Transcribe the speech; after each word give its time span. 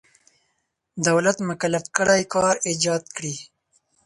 دولت 1.07 1.37
مکلف 1.49 1.83
کړی 1.97 2.21
کار 2.33 2.55
ایجاد 2.67 3.03
کړي. 3.15 3.35